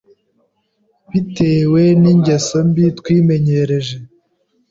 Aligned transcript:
Bitewe 1.11 1.81
n’ingeso 2.01 2.55
mbi 2.67 2.85
twimenyereje, 2.99 3.97